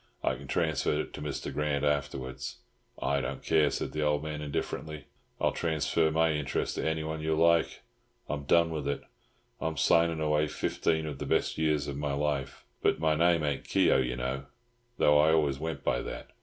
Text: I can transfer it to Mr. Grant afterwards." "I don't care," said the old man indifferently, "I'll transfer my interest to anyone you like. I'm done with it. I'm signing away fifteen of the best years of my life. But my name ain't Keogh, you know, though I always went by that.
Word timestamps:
I 0.23 0.33
can 0.33 0.47
transfer 0.47 1.01
it 1.01 1.13
to 1.13 1.21
Mr. 1.21 1.53
Grant 1.53 1.85
afterwards." 1.85 2.57
"I 2.99 3.21
don't 3.21 3.43
care," 3.43 3.69
said 3.69 3.91
the 3.91 4.01
old 4.01 4.23
man 4.23 4.41
indifferently, 4.41 5.05
"I'll 5.39 5.51
transfer 5.51 6.09
my 6.09 6.31
interest 6.31 6.73
to 6.73 6.89
anyone 6.89 7.21
you 7.21 7.35
like. 7.35 7.81
I'm 8.27 8.45
done 8.45 8.71
with 8.71 8.87
it. 8.87 9.03
I'm 9.59 9.77
signing 9.77 10.19
away 10.19 10.47
fifteen 10.47 11.05
of 11.05 11.19
the 11.19 11.27
best 11.27 11.59
years 11.59 11.87
of 11.87 11.97
my 11.97 12.13
life. 12.13 12.65
But 12.81 12.97
my 12.99 13.13
name 13.13 13.43
ain't 13.43 13.63
Keogh, 13.65 13.99
you 14.01 14.15
know, 14.15 14.47
though 14.97 15.19
I 15.19 15.33
always 15.33 15.59
went 15.59 15.83
by 15.83 16.01
that. 16.01 16.31